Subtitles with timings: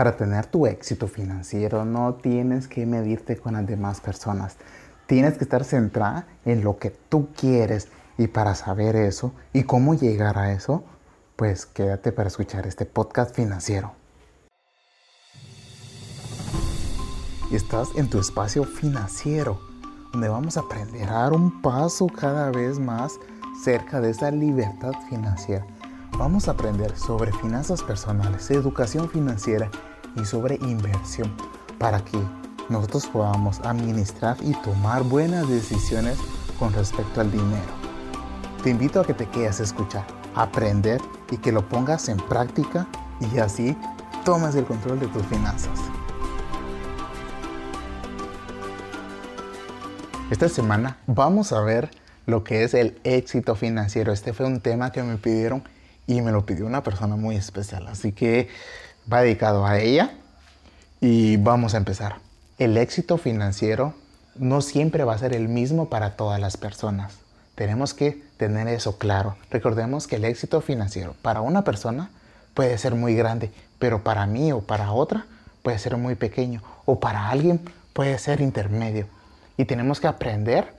[0.00, 4.56] Para tener tu éxito financiero no tienes que medirte con las demás personas.
[5.04, 9.92] Tienes que estar centrada en lo que tú quieres y para saber eso y cómo
[9.92, 10.84] llegar a eso,
[11.36, 13.92] pues quédate para escuchar este podcast financiero.
[17.52, 19.60] Estás en tu espacio financiero,
[20.12, 23.20] donde vamos a aprender a dar un paso cada vez más
[23.62, 25.66] cerca de esa libertad financiera.
[26.16, 29.70] Vamos a aprender sobre finanzas personales, educación financiera
[30.16, 31.30] y sobre inversión
[31.78, 32.18] para que
[32.68, 36.18] nosotros podamos administrar y tomar buenas decisiones
[36.58, 37.80] con respecto al dinero.
[38.62, 42.86] Te invito a que te quedes a escuchar, aprender y que lo pongas en práctica
[43.32, 43.76] y así
[44.24, 45.78] tomes el control de tus finanzas.
[50.30, 51.90] Esta semana vamos a ver
[52.26, 54.12] lo que es el éxito financiero.
[54.12, 55.64] Este fue un tema que me pidieron
[56.06, 57.88] y me lo pidió una persona muy especial.
[57.88, 58.48] Así que
[59.12, 60.12] va dedicado a ella
[61.00, 62.16] y vamos a empezar.
[62.58, 63.94] El éxito financiero
[64.36, 67.14] no siempre va a ser el mismo para todas las personas.
[67.54, 69.36] Tenemos que tener eso claro.
[69.50, 72.10] Recordemos que el éxito financiero para una persona
[72.54, 75.26] puede ser muy grande, pero para mí o para otra
[75.62, 77.60] puede ser muy pequeño o para alguien
[77.92, 79.06] puede ser intermedio.
[79.56, 80.72] Y tenemos que aprender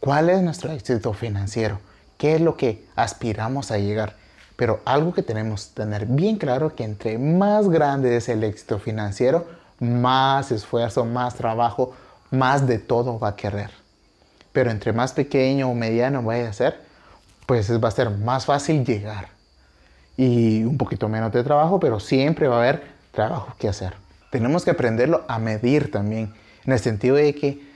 [0.00, 1.78] cuál es nuestro éxito financiero,
[2.16, 4.16] qué es lo que aspiramos a llegar.
[4.56, 8.78] Pero algo que tenemos que tener bien claro que entre más grande es el éxito
[8.78, 9.46] financiero,
[9.80, 11.92] más esfuerzo, más trabajo,
[12.30, 13.70] más de todo va a querer.
[14.52, 16.80] Pero entre más pequeño o mediano vaya a ser,
[17.46, 19.28] pues va a ser más fácil llegar.
[20.16, 23.94] Y un poquito menos de trabajo, pero siempre va a haber trabajo que hacer.
[24.30, 26.32] Tenemos que aprenderlo a medir también,
[26.64, 27.74] en el sentido de que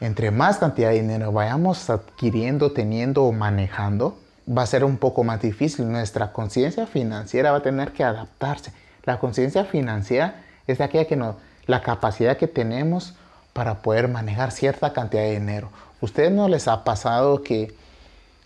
[0.00, 5.24] entre más cantidad de dinero vayamos adquiriendo, teniendo o manejando, va a ser un poco
[5.24, 5.90] más difícil.
[5.90, 8.72] Nuestra conciencia financiera va a tener que adaptarse.
[9.04, 13.14] La conciencia financiera es aquella que nos, la capacidad que tenemos
[13.52, 15.70] para poder manejar cierta cantidad de dinero.
[16.00, 17.74] ¿Ustedes no les ha pasado que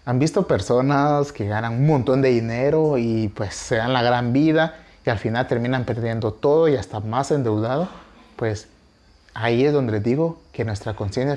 [0.04, 4.32] han visto personas que ganan un montón de dinero y pues se dan la gran
[4.32, 7.88] vida y al final terminan perdiendo todo y hasta más endeudado?
[8.37, 8.69] Pues
[9.34, 11.37] ahí es donde les digo que nuestra conciencia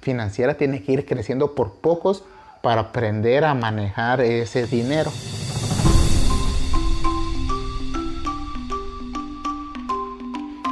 [0.00, 2.24] financiera tiene que ir creciendo por pocos
[2.62, 5.12] para aprender a manejar ese dinero.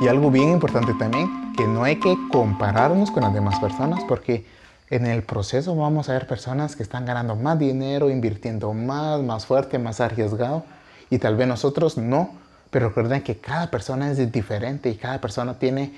[0.01, 4.47] Y algo bien importante también, que no hay que compararnos con las demás personas porque
[4.89, 9.45] en el proceso vamos a ver personas que están ganando más dinero, invirtiendo más, más
[9.45, 10.65] fuerte, más arriesgado
[11.11, 12.31] y tal vez nosotros no.
[12.71, 15.93] Pero recuerden que cada persona es diferente y cada persona tiene,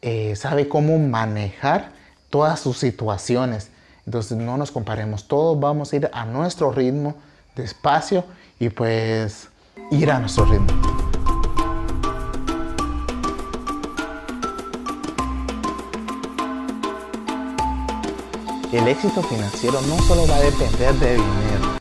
[0.00, 1.90] eh, sabe cómo manejar
[2.30, 3.70] todas sus situaciones.
[4.06, 7.14] Entonces no nos comparemos, todos vamos a ir a nuestro ritmo,
[7.56, 8.24] despacio
[8.58, 9.48] y pues
[9.90, 10.66] ir a nuestro ritmo.
[18.72, 21.78] El éxito financiero no solo va a depender de dinero.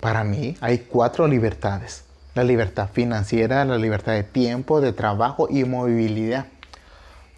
[0.00, 2.02] Para mí hay cuatro libertades.
[2.34, 6.46] La libertad financiera, la libertad de tiempo, de trabajo y movilidad.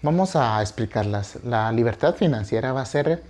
[0.00, 1.38] Vamos a explicarlas.
[1.44, 3.22] La libertad financiera va a ser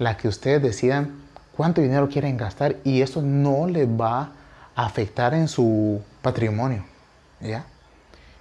[0.00, 1.20] la que ustedes decidan
[1.54, 4.32] cuánto dinero quieren gastar y eso no les va
[4.74, 6.86] a afectar en su patrimonio.
[7.38, 7.66] ¿ya?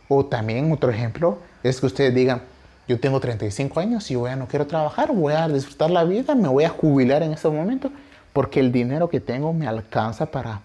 [0.08, 2.44] O también otro ejemplo es que ustedes digan,
[2.88, 6.48] yo tengo 35 años y ya no quiero trabajar, voy a disfrutar la vida, me
[6.48, 7.92] voy a jubilar en este momento
[8.32, 10.62] porque el dinero que tengo me alcanza para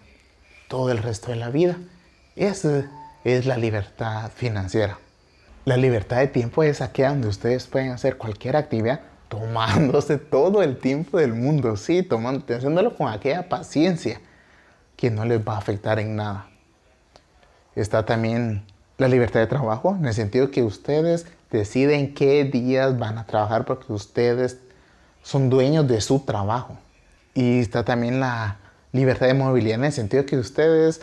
[0.69, 1.76] todo el resto de la vida.
[2.37, 2.84] Esa
[3.25, 4.99] es la libertad financiera.
[5.65, 10.79] La libertad de tiempo es aquella donde ustedes pueden hacer cualquier actividad tomándose todo el
[10.79, 14.21] tiempo del mundo, sí, tomando, haciéndolo con aquella paciencia
[14.97, 16.49] que no les va a afectar en nada.
[17.75, 18.62] Está también
[18.99, 23.65] la libertad de trabajo, en el sentido que ustedes deciden qué días van a trabajar
[23.65, 24.59] porque ustedes
[25.23, 26.77] son dueños de su trabajo.
[27.35, 28.59] Y está también la
[28.93, 31.01] libertad de movilidad, en el sentido que ustedes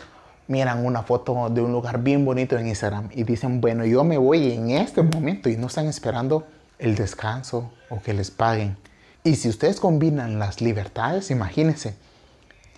[0.47, 4.17] miran una foto de un lugar bien bonito en Instagram y dicen, bueno, yo me
[4.17, 6.45] voy en este momento y no están esperando
[6.81, 8.75] el descanso o que les paguen.
[9.23, 11.95] Y si ustedes combinan las libertades, imagínense,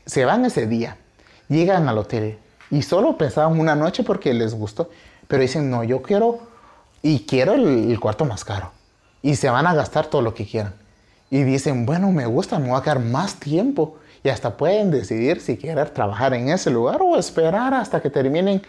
[0.06, 0.98] se van ese día,
[1.48, 2.38] llegan al hotel
[2.70, 4.90] y solo pensaban una noche porque les gustó,
[5.28, 6.40] pero dicen, no, yo quiero
[7.02, 8.72] y quiero el, cuarto más caro.
[9.22, 10.74] Y se van a gastar todo lo que quieran.
[11.30, 13.98] Y dicen, bueno, me gusta, me voy a quedar más tiempo.
[14.24, 18.62] Y hasta pueden decidir si quieren trabajar en ese lugar o esperar hasta que terminen,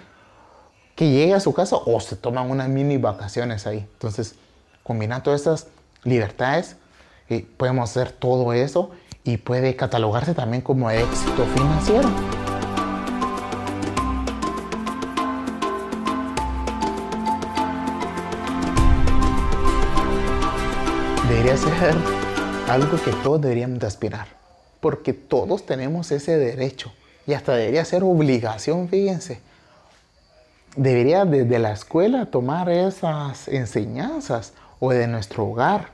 [0.95, 3.79] que llegue a su casa o se toman unas mini vacaciones ahí.
[3.79, 4.37] Entonces,
[4.85, 5.67] combinar todas estas
[6.05, 6.77] libertades,
[7.29, 8.91] y podemos hacer todo eso
[9.25, 12.09] y puede catalogarse también como éxito financiero.
[21.29, 21.95] Debería ser
[22.69, 24.27] algo que todos deberíamos aspirar,
[24.81, 26.93] porque todos tenemos ese derecho
[27.27, 29.41] y hasta debería ser obligación, fíjense.
[30.77, 35.89] Debería desde la escuela tomar esas enseñanzas o de nuestro hogar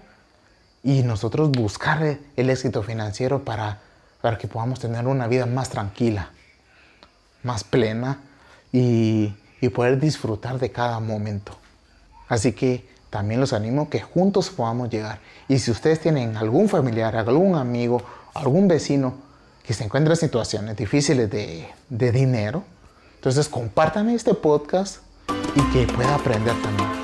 [0.82, 3.79] y nosotros buscar el éxito financiero para,
[4.21, 6.31] para que podamos tener una vida más tranquila,
[7.43, 8.21] más plena
[8.73, 11.56] y, y poder disfrutar de cada momento.
[12.29, 15.19] Así que también los animo que juntos podamos llegar.
[15.49, 18.03] Y si ustedes tienen algún familiar, algún amigo,
[18.35, 19.15] algún vecino
[19.65, 22.65] que se encuentra en situaciones difíciles de, de dinero,
[23.17, 24.99] entonces compartan este podcast
[25.55, 27.00] y que pueda aprender también.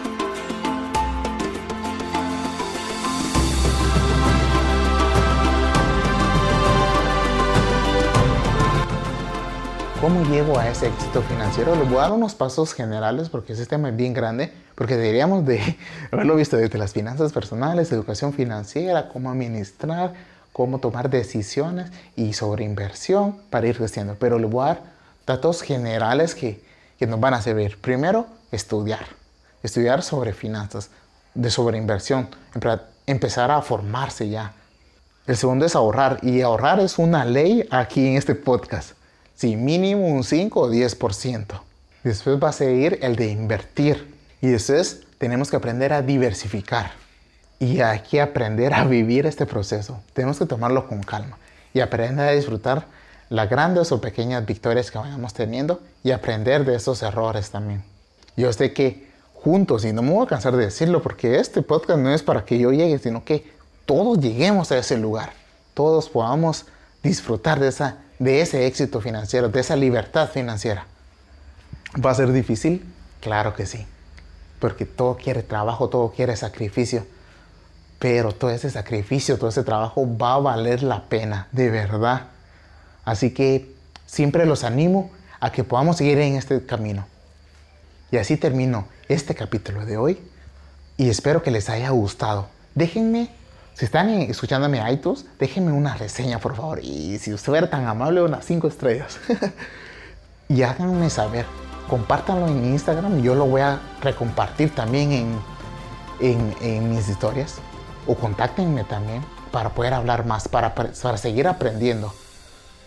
[10.06, 11.74] ¿Cómo llego a ese éxito financiero?
[11.74, 15.44] Les voy a dar unos pasos generales porque ese tema es bien grande, porque deberíamos
[15.44, 15.76] de
[16.12, 20.14] haberlo visto desde las finanzas personales, educación financiera, cómo administrar,
[20.52, 24.14] cómo tomar decisiones y sobre inversión para ir creciendo.
[24.16, 24.82] Pero les voy a dar
[25.26, 26.64] datos generales que,
[27.00, 27.76] que nos van a servir.
[27.80, 29.06] Primero, estudiar.
[29.64, 30.90] Estudiar sobre finanzas,
[31.34, 32.28] de sobre inversión,
[33.06, 34.52] empezar a formarse ya.
[35.26, 38.95] El segundo es ahorrar y ahorrar es una ley aquí en este podcast.
[39.36, 41.60] Sí, mínimo un 5 o 10%.
[42.02, 44.14] Después va a seguir el de invertir.
[44.40, 46.92] Y después tenemos que aprender a diversificar.
[47.58, 50.00] Y hay que aprender a vivir este proceso.
[50.14, 51.36] Tenemos que tomarlo con calma
[51.74, 52.86] y aprender a disfrutar
[53.28, 57.84] las grandes o pequeñas victorias que vayamos teniendo y aprender de esos errores también.
[58.38, 61.98] Yo sé que juntos, y no me voy a cansar de decirlo porque este podcast
[61.98, 63.50] no es para que yo llegue, sino que
[63.84, 65.32] todos lleguemos a ese lugar.
[65.74, 66.64] Todos podamos
[67.02, 70.86] disfrutar de esa de ese éxito financiero, de esa libertad financiera.
[72.04, 72.84] ¿Va a ser difícil?
[73.20, 73.86] Claro que sí.
[74.60, 77.06] Porque todo quiere trabajo, todo quiere sacrificio.
[77.98, 82.28] Pero todo ese sacrificio, todo ese trabajo va a valer la pena, de verdad.
[83.04, 83.74] Así que
[84.06, 85.10] siempre los animo
[85.40, 87.06] a que podamos seguir en este camino.
[88.10, 90.18] Y así termino este capítulo de hoy.
[90.96, 92.48] Y espero que les haya gustado.
[92.74, 93.30] Déjenme
[93.76, 96.80] si están escuchándome a iTunes, déjenme una reseña, por favor.
[96.82, 99.18] Y si usted fuera tan amable, unas 5 estrellas.
[100.48, 101.44] y háganme saber.
[101.86, 103.20] Compártanlo en Instagram.
[103.20, 105.12] Yo lo voy a recompartir también
[106.20, 107.56] en, en, mis historias.
[108.06, 112.14] O contáctenme también para poder hablar más, para, para seguir aprendiendo.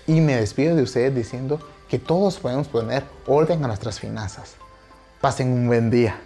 [0.08, 4.56] Y me despido de ustedes diciendo que todos podemos poner orden a nuestras finanzas.
[5.22, 6.20] Pasen un buen día.